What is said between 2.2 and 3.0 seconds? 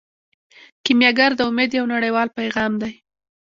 پیغام دی.